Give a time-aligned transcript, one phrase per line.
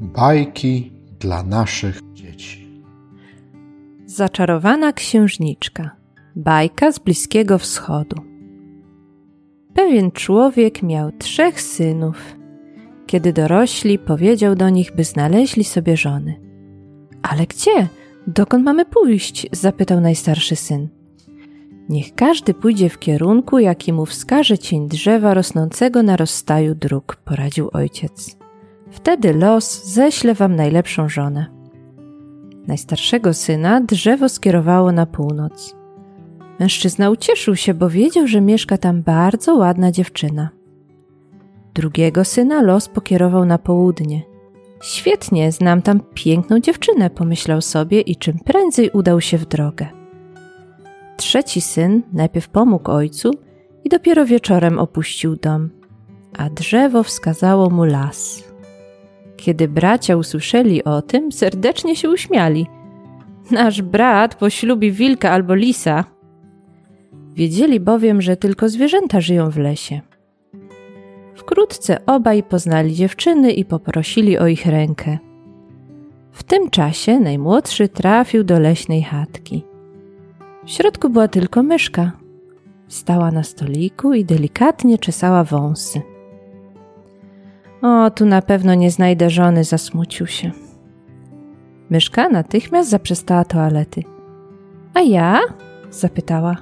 [0.00, 2.82] Bajki dla naszych dzieci.
[4.06, 5.90] Zaczarowana księżniczka.
[6.36, 8.22] Bajka z Bliskiego Wschodu.
[9.74, 12.36] Pewien człowiek miał trzech synów.
[13.06, 16.40] Kiedy dorośli, powiedział do nich, by znaleźli sobie żony.
[17.22, 17.88] Ale gdzie?
[18.26, 19.46] Dokąd mamy pójść?
[19.52, 20.88] zapytał najstarszy syn.
[21.88, 27.70] Niech każdy pójdzie w kierunku, jaki mu wskaże cień drzewa rosnącego na rozstaju dróg, poradził
[27.72, 28.37] ojciec.
[28.90, 31.46] Wtedy los ześle wam najlepszą żonę.
[32.66, 35.76] Najstarszego syna drzewo skierowało na północ.
[36.60, 40.48] Mężczyzna ucieszył się, bo wiedział, że mieszka tam bardzo ładna dziewczyna.
[41.74, 44.22] Drugiego syna los pokierował na południe.
[44.82, 49.86] Świetnie, znam tam piękną dziewczynę, pomyślał sobie i czym prędzej udał się w drogę.
[51.16, 53.30] Trzeci syn najpierw pomógł ojcu
[53.84, 55.70] i dopiero wieczorem opuścił dom,
[56.38, 58.47] a drzewo wskazało mu las.
[59.38, 62.66] Kiedy bracia usłyszeli o tym, serdecznie się uśmiali.
[63.50, 66.04] Nasz brat poślubi wilka albo lisa.
[67.34, 70.00] Wiedzieli bowiem, że tylko zwierzęta żyją w lesie.
[71.34, 75.18] Wkrótce obaj poznali dziewczyny i poprosili o ich rękę.
[76.32, 79.64] W tym czasie najmłodszy trafił do leśnej chatki.
[80.64, 82.12] W środku była tylko myszka.
[82.88, 86.02] Stała na stoliku i delikatnie czesała wąsy.
[87.82, 90.50] O, tu na pewno nie znajdę żony, zasmucił się.
[91.90, 94.02] Myszka natychmiast zaprzestała toalety.
[94.94, 95.40] A ja?
[95.90, 96.56] zapytała.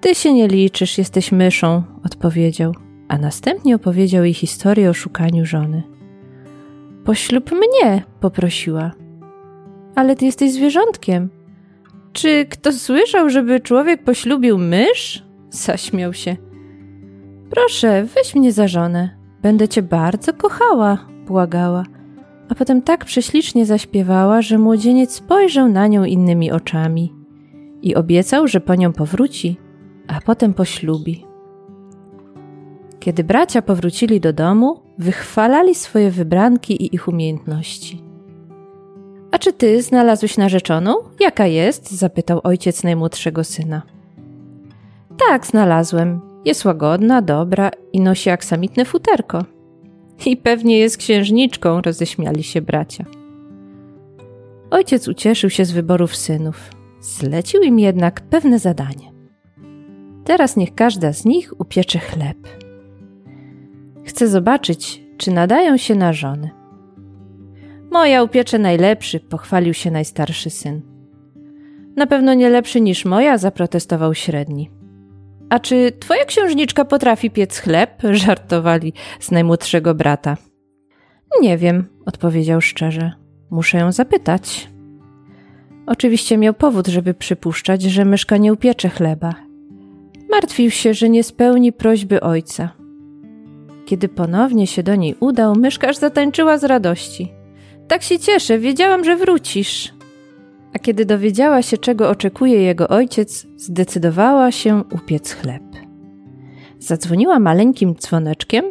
[0.00, 2.74] Ty się nie liczysz, jesteś myszą, odpowiedział,
[3.08, 5.82] a następnie opowiedział jej historię o szukaniu żony.
[7.04, 8.92] Poślub mnie, poprosiła.
[9.94, 11.30] Ale ty jesteś zwierzątkiem.
[12.12, 15.24] Czy kto słyszał, żeby człowiek poślubił mysz?
[15.50, 16.36] Zaśmiał się.
[17.50, 19.21] Proszę, weź mnie za żonę.
[19.42, 21.84] Będę cię bardzo kochała, błagała.
[22.48, 27.14] A potem tak prześlicznie zaśpiewała, że młodzieniec spojrzał na nią innymi oczami
[27.82, 29.56] i obiecał, że po nią powróci,
[30.08, 31.26] a potem poślubi.
[33.00, 38.04] Kiedy bracia powrócili do domu, wychwalali swoje wybranki i ich umiejętności.
[39.30, 40.94] A czy ty znalazłeś narzeczoną?
[41.20, 41.90] Jaka jest?
[41.90, 43.82] zapytał ojciec najmłodszego syna.
[45.28, 46.31] Tak, znalazłem.
[46.44, 49.44] Jest łagodna, dobra i nosi aksamitne futerko.
[50.26, 53.04] I pewnie jest księżniczką, roześmiali się bracia.
[54.70, 56.70] Ojciec ucieszył się z wyborów synów.
[57.00, 59.12] Zlecił im jednak pewne zadanie.
[60.24, 62.36] Teraz niech każda z nich upiecze chleb.
[64.04, 66.50] Chcę zobaczyć, czy nadają się na żony.
[67.90, 70.82] Moja upiecze najlepszy, pochwalił się najstarszy syn.
[71.96, 74.70] Na pewno nie lepszy niż moja, zaprotestował średni.
[75.52, 78.02] A czy twoja księżniczka potrafi piec chleb?
[78.24, 80.36] żartowali z najmłodszego brata.
[81.40, 83.12] Nie wiem, odpowiedział szczerze.
[83.50, 84.68] Muszę ją zapytać.
[85.86, 89.34] Oczywiście miał powód, żeby przypuszczać, że myszka nie upiecze chleba.
[90.30, 92.72] Martwił się, że nie spełni prośby ojca.
[93.86, 97.32] Kiedy ponownie się do niej udał, myszka aż zatańczyła z radości.
[97.88, 99.92] Tak się cieszę, wiedziałam, że wrócisz.
[100.74, 105.62] A kiedy dowiedziała się, czego oczekuje jego ojciec, zdecydowała się upiec chleb.
[106.78, 108.64] Zadzwoniła maleńkim dzwoneczkiem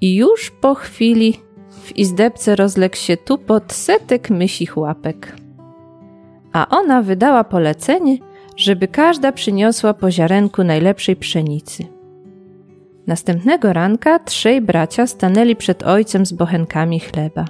[0.00, 1.34] i już po chwili
[1.70, 5.36] w izdebce rozległ się tupot setek mysich łapek.
[6.52, 8.18] A ona wydała polecenie,
[8.56, 11.84] żeby każda przyniosła po ziarenku najlepszej pszenicy.
[13.06, 17.44] Następnego ranka trzej bracia stanęli przed ojcem z bochenkami chleba.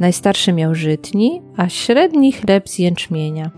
[0.00, 3.50] Najstarszy miał żytni, a średni chleb z jęczmienia.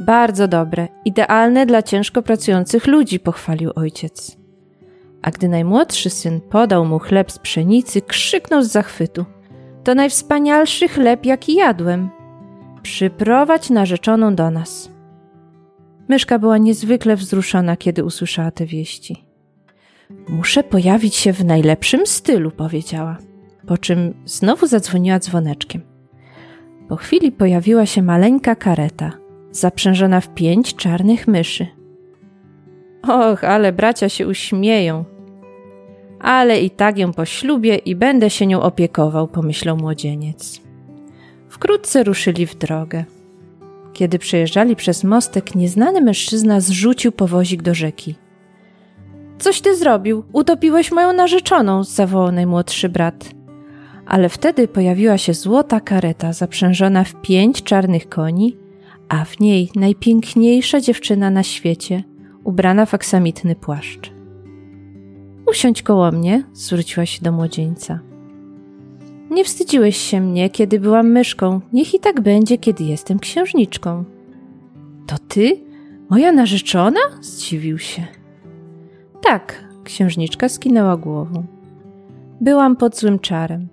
[0.00, 4.36] Bardzo dobre, idealne dla ciężko pracujących ludzi, pochwalił ojciec.
[5.22, 9.24] A gdy najmłodszy syn podał mu chleb z pszenicy, krzyknął z zachwytu:
[9.84, 12.10] To najwspanialszy chleb, jaki jadłem.
[12.82, 14.90] Przyprowadź narzeczoną do nas.
[16.08, 19.24] Myszka była niezwykle wzruszona, kiedy usłyszała te wieści.
[20.28, 23.18] Muszę pojawić się w najlepszym stylu, powiedziała
[23.66, 25.82] po czym znowu zadzwoniła dzwoneczkiem.
[26.88, 29.12] Po chwili pojawiła się maleńka kareta,
[29.50, 31.66] zaprzężona w pięć czarnych myszy.
[33.02, 35.04] Och, ale bracia się uśmieją.
[36.20, 40.60] Ale i tak ją poślubię i będę się nią opiekował, pomyślał młodzieniec.
[41.48, 43.04] Wkrótce ruszyli w drogę.
[43.92, 48.14] Kiedy przejeżdżali przez mostek, nieznany mężczyzna zrzucił powozik do rzeki.
[49.38, 50.24] Coś ty zrobił?
[50.32, 53.41] Utopiłeś moją narzeczoną, zawołał najmłodszy brat
[54.06, 58.56] ale wtedy pojawiła się złota kareta zaprzężona w pięć czarnych koni,
[59.08, 62.02] a w niej najpiękniejsza dziewczyna na świecie,
[62.44, 64.12] ubrana w aksamitny płaszcz.
[65.50, 67.98] Usiądź koło mnie, zwróciła się do młodzieńca.
[69.30, 71.60] Nie wstydziłeś się mnie, kiedy byłam myszką.
[71.72, 74.04] Niech i tak będzie, kiedy jestem księżniczką.
[75.06, 75.60] To ty?
[76.10, 77.00] Moja narzeczona?
[77.20, 78.06] Zdziwił się.
[79.22, 81.44] Tak, księżniczka skinęła głową.
[82.40, 83.68] Byłam pod złym czarem.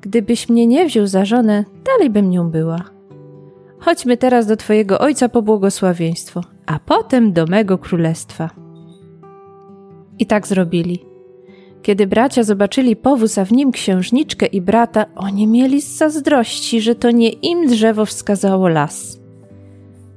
[0.00, 2.84] Gdybyś mnie nie wziął za żonę, dalej bym nią była.
[3.78, 8.50] Chodźmy teraz do twojego ojca po błogosławieństwo, a potem do mego królestwa.
[10.18, 11.04] I tak zrobili.
[11.82, 16.94] Kiedy bracia zobaczyli powóz, a w nim księżniczkę i brata, oni mieli z zazdrości, że
[16.94, 19.20] to nie im drzewo wskazało las.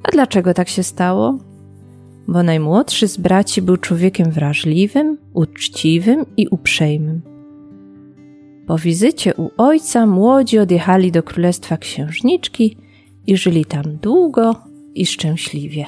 [0.04, 1.38] A dlaczego tak się stało?
[2.28, 7.22] Bo najmłodszy z braci był człowiekiem wrażliwym, uczciwym i uprzejmym.
[8.70, 12.78] Po wizycie u ojca młodzi odjechali do królestwa księżniczki
[13.28, 14.56] i żyli tam długo
[14.96, 15.86] i szczęśliwie.